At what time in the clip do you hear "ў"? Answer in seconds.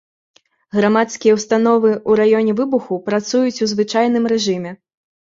1.97-2.11